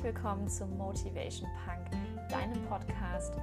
[0.00, 1.90] Herzlich willkommen zu Motivation Punk,
[2.30, 3.34] deinem Podcast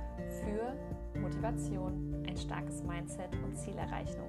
[0.42, 4.28] für Motivation, ein starkes Mindset und Zielerreichung.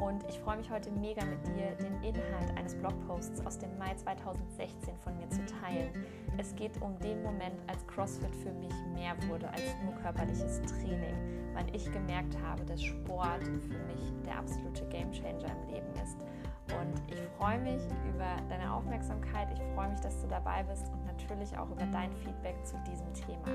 [0.00, 3.94] Und ich freue mich heute mega mit dir, den Inhalt eines Blogposts aus dem Mai
[3.94, 6.04] 2016 von mir zu teilen.
[6.36, 11.14] Es geht um den Moment, als CrossFit für mich mehr wurde als nur körperliches Training,
[11.54, 16.16] weil ich gemerkt habe, dass Sport für mich der absolute Gamechanger im Leben ist.
[16.76, 21.04] Und ich freue mich über deine Aufmerksamkeit, ich freue mich, dass du dabei bist und
[21.06, 23.46] natürlich auch über dein Feedback zu diesem Thema.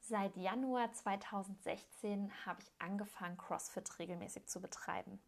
[0.00, 5.20] Seit Januar 2016 habe ich angefangen, CrossFit regelmäßig zu betreiben.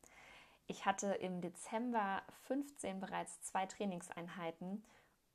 [0.67, 4.85] Ich hatte im Dezember 15 bereits zwei Trainingseinheiten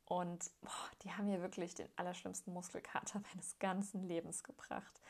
[0.04, 5.00] und boah, die haben mir wirklich den allerschlimmsten Muskelkater meines ganzen Lebens gebracht.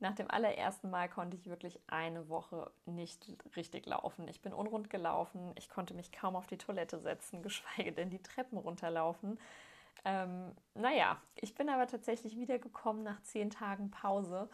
[0.00, 4.26] Nach dem allerersten Mal konnte ich wirklich eine Woche nicht richtig laufen.
[4.28, 8.22] Ich bin unrund gelaufen, ich konnte mich kaum auf die Toilette setzen, geschweige denn die
[8.22, 9.38] Treppen runterlaufen.
[10.06, 14.48] Ähm, naja, ich bin aber tatsächlich wiedergekommen nach zehn Tagen Pause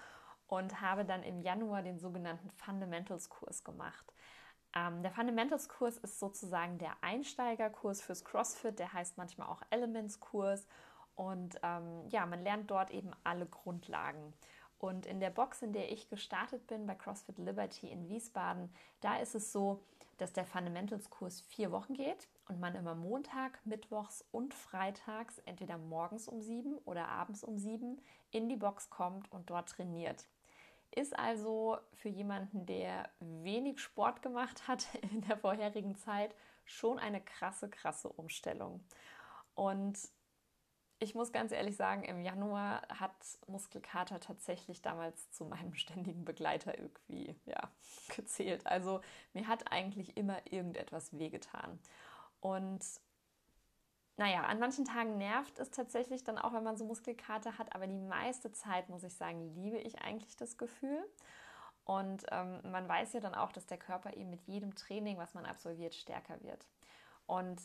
[0.48, 4.12] und habe dann im Januar den sogenannten Fundamentals-Kurs gemacht.
[4.74, 10.66] Ähm, der Fundamentals-Kurs ist sozusagen der Einsteigerkurs fürs CrossFit, der heißt manchmal auch Elements-Kurs
[11.14, 14.34] und ähm, ja, man lernt dort eben alle Grundlagen.
[14.78, 19.16] Und in der Box, in der ich gestartet bin, bei CrossFit Liberty in Wiesbaden, da
[19.18, 19.82] ist es so,
[20.18, 26.28] dass der Fundamentals-Kurs vier Wochen geht und man immer Montag, Mittwochs und Freitags entweder morgens
[26.28, 30.26] um sieben oder abends um sieben in die Box kommt und dort trainiert.
[30.90, 37.20] Ist also für jemanden, der wenig Sport gemacht hat in der vorherigen Zeit, schon eine
[37.20, 38.82] krasse, krasse Umstellung.
[39.54, 39.98] Und
[40.98, 43.12] ich muss ganz ehrlich sagen, im Januar hat
[43.46, 47.70] Muskelkater tatsächlich damals zu meinem ständigen Begleiter irgendwie ja,
[48.14, 48.66] gezählt.
[48.66, 49.00] Also
[49.32, 51.78] mir hat eigentlich immer irgendetwas wehgetan.
[52.40, 52.84] Und
[54.16, 57.86] naja, an manchen Tagen nervt es tatsächlich dann auch, wenn man so Muskelkater hat, aber
[57.86, 61.04] die meiste Zeit, muss ich sagen, liebe ich eigentlich das Gefühl.
[61.84, 65.34] Und ähm, man weiß ja dann auch, dass der Körper eben mit jedem Training, was
[65.34, 66.66] man absolviert, stärker wird.
[67.26, 67.60] Und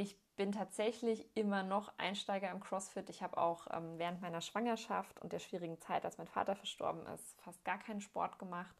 [0.00, 3.10] ich bin tatsächlich immer noch Einsteiger im CrossFit.
[3.10, 7.06] Ich habe auch ähm, während meiner Schwangerschaft und der schwierigen Zeit, als mein Vater verstorben
[7.08, 8.74] ist, fast gar keinen Sport gemacht,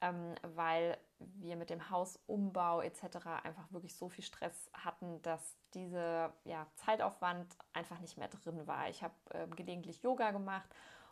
[0.00, 3.04] ähm, weil wir mit dem Hausumbau etc.
[3.44, 8.88] einfach wirklich so viel Stress hatten, dass dieser ja, Zeitaufwand einfach nicht mehr drin war.
[8.88, 10.68] Ich habe äh, gelegentlich Yoga gemacht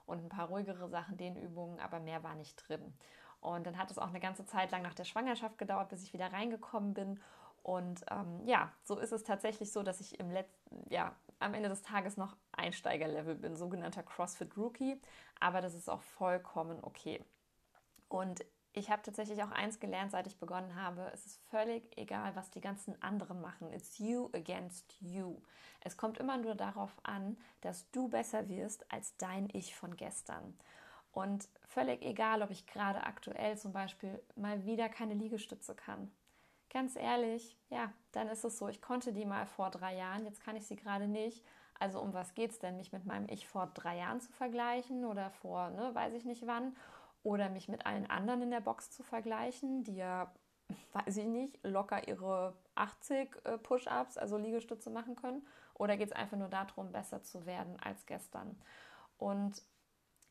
[0.07, 2.93] und ein paar ruhigere Sachen, Dehnübungen, aber mehr war nicht drin.
[3.41, 6.13] Und dann hat es auch eine ganze Zeit lang nach der Schwangerschaft gedauert, bis ich
[6.13, 7.21] wieder reingekommen bin.
[7.65, 11.71] Und ähm, ja, so ist es tatsächlich so, dass ich im letzten, ja, am Ende
[11.71, 15.01] des Tages noch Einsteigerlevel bin, sogenannter CrossFit Rookie.
[15.41, 17.25] Aber das ist auch vollkommen okay.
[18.09, 21.11] Und ich habe tatsächlich auch eins gelernt, seit ich begonnen habe.
[21.15, 23.73] Es ist völlig egal, was die ganzen anderen machen.
[23.73, 25.41] It's you against you.
[25.81, 30.59] Es kommt immer nur darauf an, dass du besser wirst als dein Ich von gestern.
[31.13, 36.13] Und völlig egal, ob ich gerade aktuell zum Beispiel mal wieder keine Liegestütze kann
[36.71, 40.43] ganz ehrlich, ja, dann ist es so, ich konnte die mal vor drei Jahren, jetzt
[40.43, 41.45] kann ich sie gerade nicht.
[41.79, 45.05] Also um was geht es denn, mich mit meinem Ich vor drei Jahren zu vergleichen
[45.05, 46.77] oder vor, ne, weiß ich nicht wann,
[47.23, 50.33] oder mich mit allen anderen in der Box zu vergleichen, die ja,
[50.93, 55.47] weiß ich nicht, locker ihre 80 äh, Push-ups, also Liegestütze machen können?
[55.75, 58.57] Oder geht es einfach nur darum, besser zu werden als gestern?
[59.19, 59.63] Und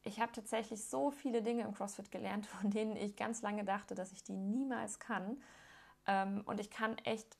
[0.03, 3.95] ich habe tatsächlich so viele Dinge im CrossFit gelernt, von denen ich ganz lange dachte,
[3.95, 5.41] dass ich die niemals kann.
[6.07, 7.37] Ähm, und ich kann echt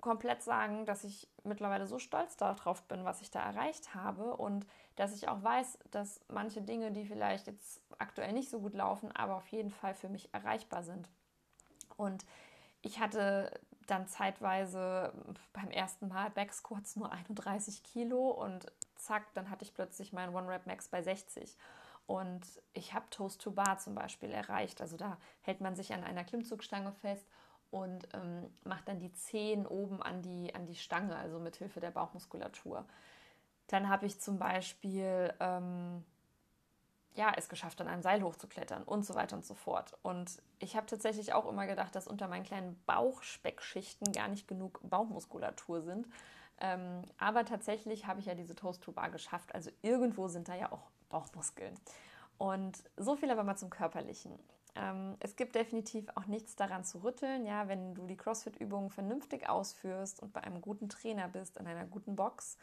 [0.00, 4.66] komplett sagen, dass ich mittlerweile so stolz darauf bin, was ich da erreicht habe und
[4.96, 9.12] dass ich auch weiß, dass manche Dinge, die vielleicht jetzt aktuell nicht so gut laufen,
[9.12, 11.08] aber auf jeden Fall für mich erreichbar sind.
[11.96, 12.26] Und
[12.82, 15.12] ich hatte dann zeitweise
[15.52, 18.66] beim ersten Mal Backsquats nur 31 Kilo und
[18.96, 21.56] zack, dann hatte ich plötzlich meinen One-Rep-Max bei 60.
[22.06, 24.80] Und ich habe Toast to Bar zum Beispiel erreicht.
[24.80, 27.26] Also da hält man sich an einer Klimmzugstange fest
[27.70, 31.80] und ähm, macht dann die Zehen oben an die, an die Stange, also mit Hilfe
[31.80, 32.84] der Bauchmuskulatur.
[33.68, 36.04] Dann habe ich zum Beispiel ähm,
[37.14, 39.96] ja, es geschafft, an einem Seil hochzuklettern und so weiter und so fort.
[40.02, 44.80] Und ich habe tatsächlich auch immer gedacht, dass unter meinen kleinen Bauchspeckschichten gar nicht genug
[44.82, 46.06] Bauchmuskulatur sind.
[46.60, 49.54] Ähm, aber tatsächlich habe ich ja diese Toast-to-Bar geschafft.
[49.54, 51.78] Also irgendwo sind da ja auch Bauchmuskeln.
[52.38, 54.36] Und so viel aber mal zum Körperlichen.
[54.74, 59.48] Ähm, es gibt definitiv auch nichts daran zu rütteln, ja, wenn du die CrossFit-Übungen vernünftig
[59.48, 62.56] ausführst und bei einem guten Trainer bist, in einer guten Box.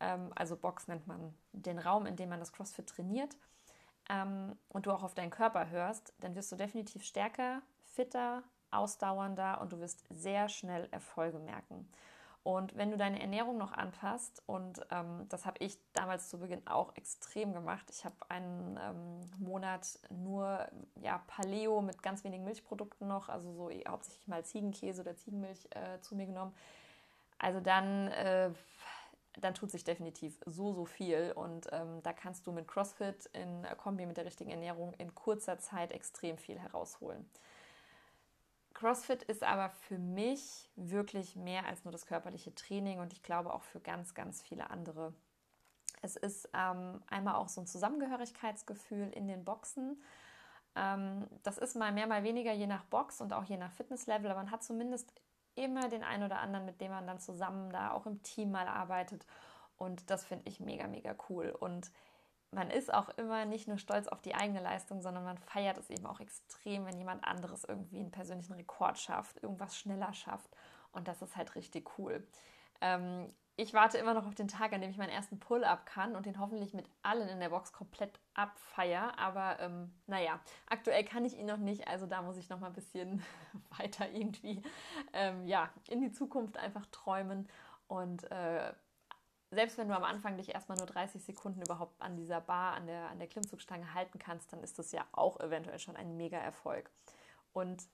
[0.00, 3.36] Ähm, also Box nennt man den Raum, in dem man das CrossFit trainiert.
[4.08, 9.60] Ähm, und du auch auf deinen Körper hörst, dann wirst du definitiv stärker, fitter, ausdauernder
[9.60, 11.88] und du wirst sehr schnell Erfolge merken.
[12.42, 16.66] Und wenn du deine Ernährung noch anpasst, und ähm, das habe ich damals zu Beginn
[16.66, 20.66] auch extrem gemacht, ich habe einen ähm, Monat nur
[21.02, 26.00] ja, Paleo mit ganz wenigen Milchprodukten noch, also so hauptsächlich mal Ziegenkäse oder Ziegenmilch äh,
[26.00, 26.54] zu mir genommen.
[27.36, 28.50] Also dann, äh,
[29.38, 31.32] dann tut sich definitiv so, so viel.
[31.32, 35.58] Und ähm, da kannst du mit CrossFit in Kombi mit der richtigen Ernährung in kurzer
[35.58, 37.28] Zeit extrem viel herausholen.
[38.80, 43.52] CrossFit ist aber für mich wirklich mehr als nur das körperliche Training und ich glaube
[43.52, 45.12] auch für ganz, ganz viele andere.
[46.00, 50.02] Es ist ähm, einmal auch so ein Zusammengehörigkeitsgefühl in den Boxen.
[50.76, 54.30] Ähm, das ist mal mehr, mal weniger, je nach Box und auch je nach Fitnesslevel,
[54.30, 55.12] aber man hat zumindest
[55.56, 58.66] immer den einen oder anderen, mit dem man dann zusammen da auch im Team mal
[58.66, 59.26] arbeitet.
[59.76, 61.50] Und das finde ich mega, mega cool.
[61.50, 61.92] Und
[62.52, 65.90] man ist auch immer nicht nur stolz auf die eigene Leistung, sondern man feiert es
[65.90, 70.50] eben auch extrem, wenn jemand anderes irgendwie einen persönlichen Rekord schafft, irgendwas schneller schafft.
[70.92, 72.26] Und das ist halt richtig cool.
[72.80, 76.16] Ähm, ich warte immer noch auf den Tag, an dem ich meinen ersten Pull-up kann
[76.16, 79.18] und den hoffentlich mit allen in der Box komplett abfeier.
[79.18, 82.68] Aber ähm, naja, aktuell kann ich ihn noch nicht, also da muss ich noch mal
[82.68, 83.22] ein bisschen
[83.78, 84.62] weiter irgendwie
[85.12, 87.48] ähm, ja, in die Zukunft einfach träumen
[87.86, 88.72] und äh,
[89.50, 92.86] selbst wenn du am Anfang dich erstmal nur 30 Sekunden überhaupt an dieser Bar, an
[92.86, 96.90] der, an der Klimmzugstange halten kannst, dann ist das ja auch eventuell schon ein Mega-Erfolg.
[97.52, 97.88] Und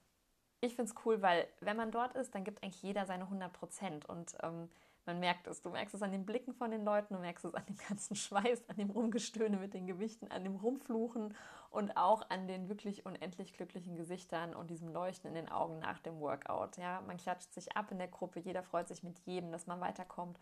[0.61, 3.53] ich finde es cool, weil wenn man dort ist, dann gibt eigentlich jeder seine 100
[3.53, 4.69] Prozent und ähm,
[5.07, 5.63] man merkt es.
[5.63, 8.17] Du merkst es an den Blicken von den Leuten, du merkst es an dem ganzen
[8.17, 11.35] Schweiß, an dem Rumgestöhne mit den Gewichten, an dem Rumfluchen
[11.71, 16.01] und auch an den wirklich unendlich glücklichen Gesichtern und diesem Leuchten in den Augen nach
[16.01, 16.77] dem Workout.
[16.77, 19.81] Ja, man klatscht sich ab in der Gruppe, jeder freut sich mit jedem, dass man
[19.81, 20.39] weiterkommt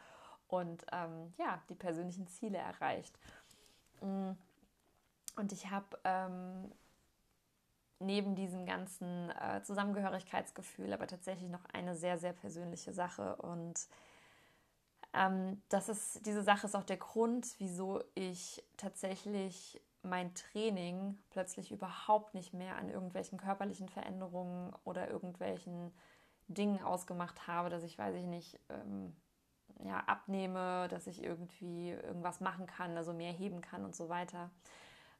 [0.54, 3.18] und ähm, ja, die persönlichen Ziele erreicht.
[4.00, 4.32] Mm.
[5.36, 6.70] Und ich habe ähm,
[7.98, 13.36] neben diesem ganzen äh, Zusammengehörigkeitsgefühl aber tatsächlich noch eine sehr, sehr persönliche Sache.
[13.36, 13.88] Und
[15.12, 21.72] ähm, das ist, diese Sache ist auch der Grund, wieso ich tatsächlich mein Training plötzlich
[21.72, 25.92] überhaupt nicht mehr an irgendwelchen körperlichen Veränderungen oder irgendwelchen
[26.46, 29.16] Dingen ausgemacht habe, dass ich, weiß ich nicht, ähm,
[29.82, 34.50] ja, abnehme, dass ich irgendwie irgendwas machen kann, also mehr heben kann und so weiter,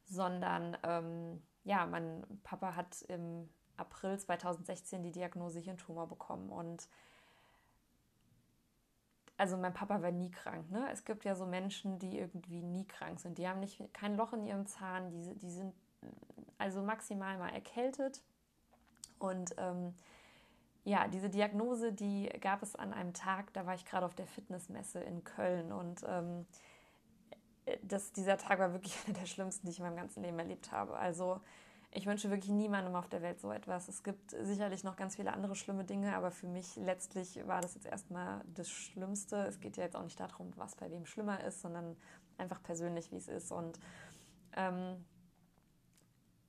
[0.05, 6.87] sondern ähm, ja, mein Papa hat im April 2016 die Diagnose Hirntumor bekommen und
[9.37, 10.71] also mein Papa war nie krank.
[10.71, 10.87] Ne?
[10.91, 13.37] Es gibt ja so Menschen, die irgendwie nie krank sind.
[13.37, 15.73] Die haben nicht kein Loch in ihrem Zahn, die, die sind
[16.57, 18.21] also maximal mal erkältet
[19.19, 19.93] und ähm,
[20.85, 24.27] ja, diese Diagnose, die gab es an einem Tag, da war ich gerade auf der
[24.27, 26.45] Fitnessmesse in Köln und ähm,
[27.81, 30.71] das, dieser Tag war wirklich einer der schlimmsten, die ich in meinem ganzen Leben erlebt
[30.71, 30.95] habe.
[30.95, 31.41] Also
[31.91, 33.87] ich wünsche wirklich niemandem auf der Welt so etwas.
[33.87, 37.73] Es gibt sicherlich noch ganz viele andere schlimme Dinge, aber für mich letztlich war das
[37.73, 39.37] jetzt erstmal das Schlimmste.
[39.47, 41.95] Es geht ja jetzt auch nicht darum, was bei wem schlimmer ist, sondern
[42.37, 43.51] einfach persönlich, wie es ist.
[43.51, 43.79] Und
[44.55, 45.03] ähm,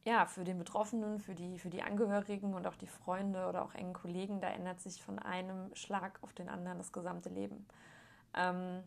[0.07, 3.75] ja, für den Betroffenen, für die, für die Angehörigen und auch die Freunde oder auch
[3.75, 7.67] engen Kollegen, da ändert sich von einem Schlag auf den anderen das gesamte Leben.
[8.33, 8.85] Ähm,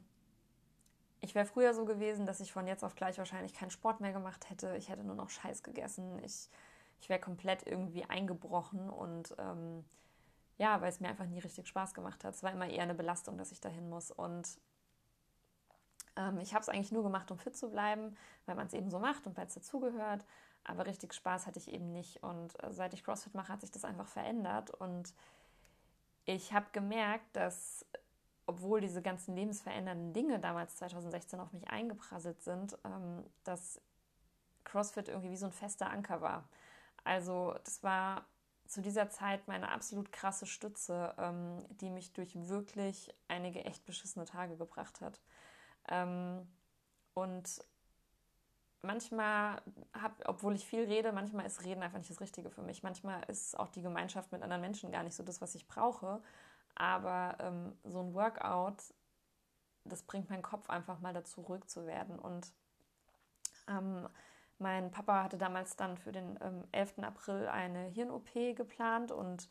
[1.20, 4.14] ich wäre früher so gewesen, dass ich von jetzt auf gleich wahrscheinlich keinen Sport mehr
[4.14, 4.78] gemacht hätte.
[4.78, 6.20] Ich hätte nur noch Scheiß gegessen.
[6.24, 6.50] Ich,
[7.02, 9.84] ich wäre komplett irgendwie eingebrochen und ähm,
[10.58, 12.34] ja, weil es mir einfach nie richtig Spaß gemacht hat.
[12.34, 14.10] Es war immer eher eine Belastung, dass ich dahin muss.
[14.10, 14.58] Und
[16.16, 18.90] ähm, ich habe es eigentlich nur gemacht, um fit zu bleiben, weil man es eben
[18.90, 20.26] so macht und weil es dazugehört.
[20.64, 22.24] Aber richtig Spaß hatte ich eben nicht.
[22.24, 24.70] Und äh, seit ich CrossFit mache, hat sich das einfach verändert.
[24.70, 25.14] Und
[26.26, 27.86] ich habe gemerkt, dass,
[28.46, 33.82] obwohl diese ganzen lebensverändernden Dinge damals 2016 auf mich eingeprasselt sind, ähm, dass
[34.64, 36.48] CrossFit irgendwie wie so ein fester Anker war.
[37.04, 38.26] Also das war
[38.68, 44.26] zu dieser Zeit meine absolut krasse Stütze, ähm, die mich durch wirklich einige echt beschissene
[44.26, 45.20] Tage gebracht hat.
[45.88, 46.48] Ähm,
[47.16, 47.66] und
[48.82, 49.62] manchmal
[49.94, 52.84] habe, obwohl ich viel rede, manchmal ist Reden einfach nicht das Richtige für mich.
[52.84, 56.22] Manchmal ist auch die Gemeinschaft mit anderen Menschen gar nicht so das, was ich brauche.
[56.76, 58.78] Aber ähm, so ein Workout,
[59.84, 62.18] das bringt meinen Kopf einfach mal dazu, ruhig zu werden.
[62.18, 62.54] Und
[63.68, 64.08] ähm,
[64.60, 67.00] mein Papa hatte damals dann für den ähm, 11.
[67.00, 69.50] April eine Hirn-OP geplant und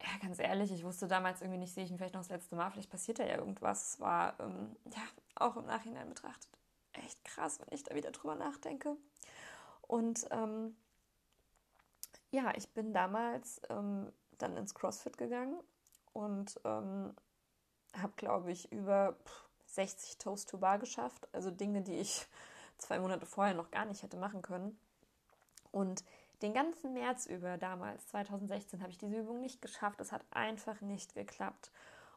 [0.00, 2.54] ja, ganz ehrlich, ich wusste damals irgendwie nicht, sehe ich ihn vielleicht noch das letzte
[2.54, 3.94] Mal, vielleicht passiert da ja irgendwas.
[3.94, 5.02] Es war ähm, ja
[5.34, 6.57] auch im Nachhinein betrachtet
[6.98, 8.96] echt krass, wenn ich da wieder drüber nachdenke.
[9.82, 10.76] Und ähm,
[12.30, 15.58] ja, ich bin damals ähm, dann ins CrossFit gegangen
[16.12, 17.14] und ähm,
[17.96, 19.16] habe, glaube ich, über
[19.66, 21.28] 60 Toast to Bar geschafft.
[21.32, 22.26] Also Dinge, die ich
[22.78, 24.78] zwei Monate vorher noch gar nicht hätte machen können.
[25.70, 26.04] Und
[26.40, 30.00] Den ganzen März über damals, 2016, habe ich diese Übung nicht geschafft.
[30.00, 31.72] Es hat einfach nicht geklappt.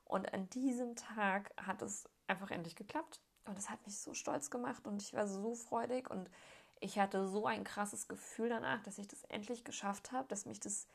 [0.05, 3.19] Und an diesem Tag hat es einfach endlich geklappt.
[3.45, 6.29] Und es hat mich so stolz gemacht und ich war so freudig und
[6.79, 10.59] ich hatte so ein krasses Gefühl danach, dass ich das endlich geschafft habe, dass mich
[10.59, 10.87] das,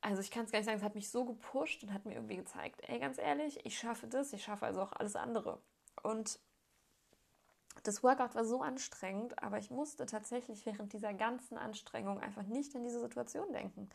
[0.00, 2.14] also ich kann es gar nicht sagen, es hat mich so gepusht und hat mir
[2.14, 5.58] irgendwie gezeigt, ey, ganz ehrlich, ich schaffe das, ich schaffe also auch alles andere.
[6.02, 6.38] Und
[7.82, 12.74] das Workout war so anstrengend, aber ich musste tatsächlich während dieser ganzen Anstrengung einfach nicht
[12.74, 13.90] an diese Situation denken.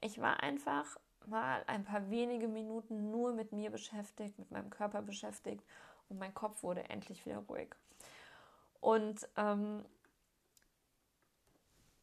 [0.00, 5.02] Ich war einfach mal ein paar wenige Minuten nur mit mir beschäftigt, mit meinem Körper
[5.02, 5.62] beschäftigt
[6.08, 7.74] und mein Kopf wurde endlich wieder ruhig.
[8.80, 9.84] Und ähm,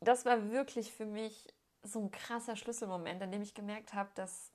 [0.01, 4.51] das war wirklich für mich so ein krasser Schlüsselmoment, in dem ich gemerkt habe, dass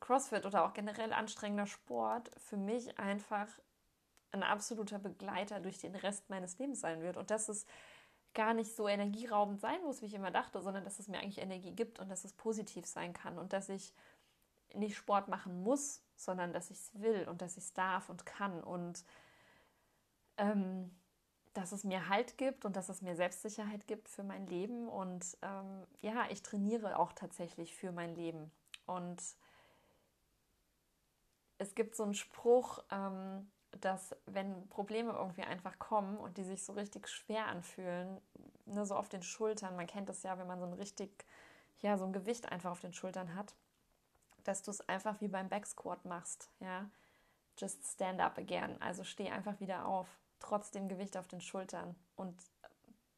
[0.00, 3.48] CrossFit oder auch generell anstrengender Sport für mich einfach
[4.30, 7.66] ein absoluter Begleiter durch den Rest meines Lebens sein wird und dass es
[8.34, 11.38] gar nicht so energieraubend sein muss, wie ich immer dachte, sondern dass es mir eigentlich
[11.38, 13.94] Energie gibt und dass es positiv sein kann und dass ich
[14.74, 18.26] nicht Sport machen muss, sondern dass ich es will und dass ich es darf und
[18.26, 19.04] kann und
[20.36, 20.90] ähm,
[21.54, 25.36] dass es mir Halt gibt und dass es mir Selbstsicherheit gibt für mein Leben und
[25.42, 28.50] ähm, ja, ich trainiere auch tatsächlich für mein Leben.
[28.86, 29.22] Und
[31.58, 36.64] es gibt so einen Spruch, ähm, dass wenn Probleme irgendwie einfach kommen und die sich
[36.64, 38.20] so richtig schwer anfühlen,
[38.64, 41.26] nur so auf den Schultern, man kennt das ja, wenn man so ein richtig,
[41.80, 43.54] ja, so ein Gewicht einfach auf den Schultern hat,
[44.48, 46.88] dass du es einfach wie beim Backsquat machst, ja.
[47.58, 48.80] Just stand up again.
[48.80, 50.06] Also steh einfach wieder auf,
[50.38, 52.40] trotz dem Gewicht auf den Schultern und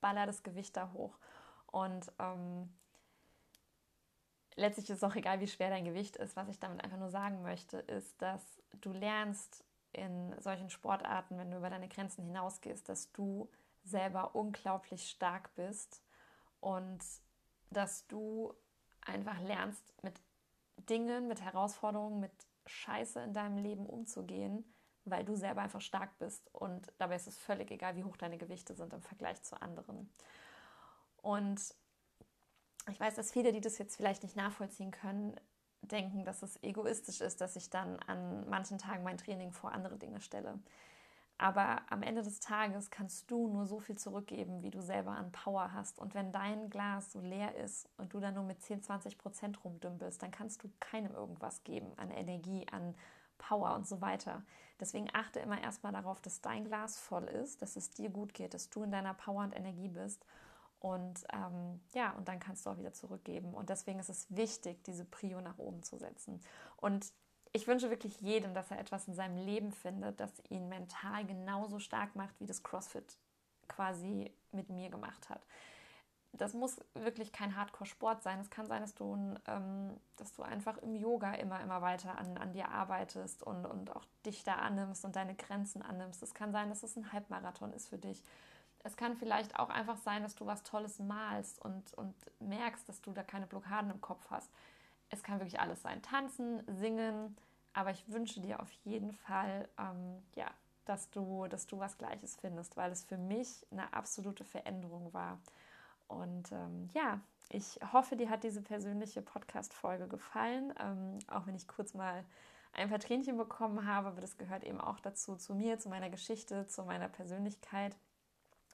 [0.01, 1.19] baller das Gewicht da hoch.
[1.67, 2.75] Und ähm,
[4.57, 6.37] letztlich ist es auch egal, wie schwer dein Gewicht ist.
[6.37, 8.43] Was ich damit einfach nur sagen möchte, ist, dass
[8.81, 13.51] du lernst, in solchen Sportarten, wenn du über deine Grenzen hinausgehst, dass du
[13.85, 16.03] selber unglaublich stark bist
[16.61, 17.01] und
[17.71, 18.55] dass du
[19.01, 20.21] einfach lernst, mit
[20.87, 22.33] Dingen, mit Herausforderungen, mit
[22.67, 24.65] Scheiße in deinem Leben umzugehen,
[25.05, 28.39] weil du selber einfach stark bist und dabei ist es völlig egal, wie hoch deine
[28.39, 30.13] Gewichte sind im Vergleich zu anderen.
[31.23, 31.61] Und
[32.89, 35.37] ich weiß, dass viele, die das jetzt vielleicht nicht nachvollziehen können,
[35.83, 39.99] denken, dass es egoistisch ist, dass ich dann an manchen Tagen mein Training vor andere
[39.99, 40.59] Dinge stelle.
[41.41, 45.33] Aber am Ende des Tages kannst du nur so viel zurückgeben, wie du selber an
[45.33, 45.99] Power hast.
[45.99, 49.65] Und wenn dein Glas so leer ist und du dann nur mit 10, 20 Prozent
[49.65, 52.95] rumdümpelst, dann kannst du keinem irgendwas geben an Energie, an
[53.39, 54.43] Power und so weiter.
[54.81, 58.53] Deswegen achte immer erstmal darauf, dass dein Glas voll ist, dass es dir gut geht,
[58.53, 60.27] dass du in deiner Power und Energie bist
[60.79, 63.55] und ähm, ja, und dann kannst du auch wieder zurückgeben.
[63.55, 66.39] Und deswegen ist es wichtig, diese Prio nach oben zu setzen.
[66.77, 67.15] Und
[67.53, 71.79] ich wünsche wirklich jedem, dass er etwas in seinem Leben findet, das ihn mental genauso
[71.79, 73.17] stark macht, wie das CrossFit
[73.69, 75.45] quasi mit mir gemacht hat.
[76.33, 78.39] Das muss wirklich kein Hardcore-Sport sein.
[78.39, 79.17] Es kann sein, dass du,
[79.49, 83.95] ähm, dass du einfach im Yoga immer, immer weiter an, an dir arbeitest und, und
[83.97, 86.23] auch dich da annimmst und deine Grenzen annimmst.
[86.23, 88.23] Es kann sein, dass es ein Halbmarathon ist für dich
[88.83, 93.01] es kann vielleicht auch einfach sein, dass du was Tolles malst und, und merkst, dass
[93.03, 94.51] du da keine Blockaden im Kopf hast.
[95.11, 96.03] Es kann wirklich alles sein.
[96.03, 97.37] Tanzen, singen,
[97.73, 100.51] aber ich wünsche dir auf jeden Fall, ähm, ja,
[100.85, 105.39] dass du, dass du was Gleiches findest, weil es für mich eine absolute Veränderung war.
[106.09, 111.69] Und ähm, ja, ich hoffe, dir hat diese persönliche Podcast-Folge gefallen, ähm, auch wenn ich
[111.69, 112.25] kurz mal
[112.73, 116.11] ein paar Tränchen bekommen habe, aber das gehört eben auch dazu, zu mir, zu meiner
[116.11, 117.97] Geschichte, zu meiner Persönlichkeit.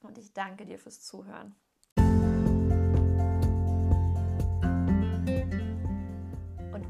[0.02, 1.54] Und ich danke dir fürs Zuhören.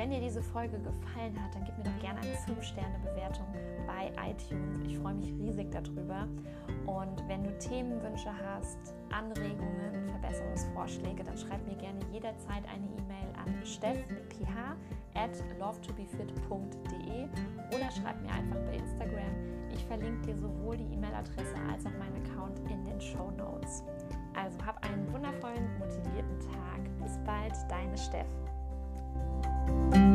[0.07, 3.45] Wenn dir diese Folge gefallen hat, dann gib mir doch gerne eine 5-Sterne-Bewertung
[3.89, 4.79] bei iTunes.
[4.87, 6.29] Ich freue mich riesig darüber.
[6.87, 8.79] Und wenn du Themenwünsche hast,
[9.11, 14.77] Anregungen, Verbesserungsvorschläge, dann schreib mir gerne jederzeit eine E-Mail an steff mit ph
[15.15, 17.25] at lovetobefit.de
[17.75, 19.35] oder schreib mir einfach bei Instagram.
[19.75, 23.83] Ich verlinke dir sowohl die E-Mail-Adresse als auch meinen Account in den Show Notes.
[24.37, 26.99] Also hab einen wundervollen, motivierten Tag.
[27.03, 28.29] Bis bald, deine Steff.
[29.69, 30.06] you